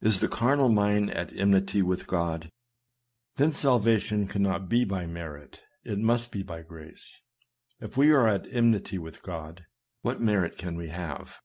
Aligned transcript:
Is 0.00 0.18
the 0.18 0.26
carnal 0.26 0.68
mind 0.70 1.12
at 1.12 1.32
enmity 1.38 1.78
against 1.82 2.08
God? 2.08 2.50
Then 3.36 3.52
salvation 3.52 4.26
cannot 4.26 4.68
be 4.68 4.84
by 4.84 5.06
merit; 5.06 5.60
it 5.84 6.00
must 6.00 6.32
be 6.32 6.42
by 6.42 6.62
grace. 6.62 7.20
If 7.78 7.96
we 7.96 8.10
are 8.10 8.26
at 8.26 8.48
enmity 8.52 8.98
with 8.98 9.22
God, 9.22 9.66
what 10.00 10.20
merit 10.20 10.58
can 10.58 10.74
we 10.74 10.88
have 10.88 11.38